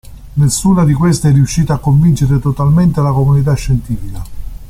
[0.33, 4.23] Nessuna di queste è riuscita a convincere totalmente la comunità scientifica.